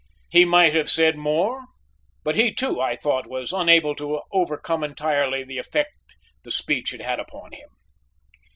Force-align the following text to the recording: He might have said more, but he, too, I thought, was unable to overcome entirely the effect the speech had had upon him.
He 0.31 0.45
might 0.45 0.73
have 0.73 0.89
said 0.89 1.15
more, 1.15 1.65
but 2.23 2.35
he, 2.35 2.51
too, 2.51 2.81
I 2.81 2.95
thought, 2.95 3.27
was 3.27 3.53
unable 3.53 3.93
to 3.97 4.21
overcome 4.31 4.83
entirely 4.83 5.43
the 5.43 5.59
effect 5.59 5.91
the 6.41 6.49
speech 6.49 6.89
had 6.89 7.01
had 7.01 7.19
upon 7.19 7.51
him. 7.51 7.69